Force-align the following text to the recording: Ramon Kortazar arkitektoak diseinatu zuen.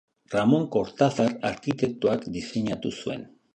Ramon 0.35 0.63
Kortazar 0.75 1.35
arkitektoak 1.51 2.27
diseinatu 2.39 2.97
zuen. 3.03 3.31